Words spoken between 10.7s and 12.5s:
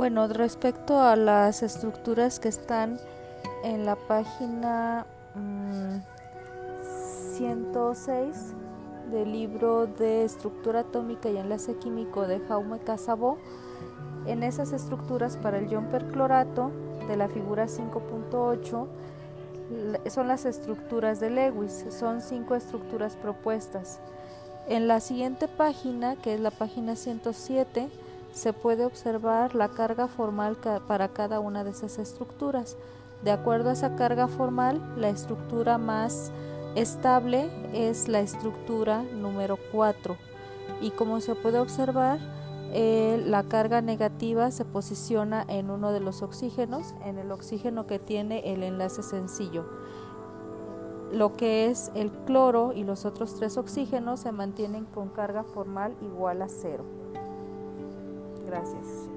atómica y enlace químico de